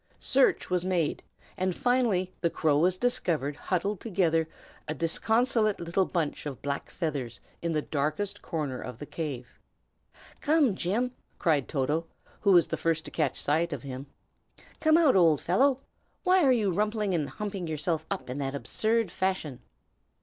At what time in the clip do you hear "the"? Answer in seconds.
2.41-2.49, 7.73-7.83, 8.97-9.05, 12.69-12.77